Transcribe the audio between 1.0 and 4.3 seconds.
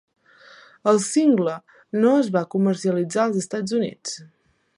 single no es va comercialitzar als Estats Units.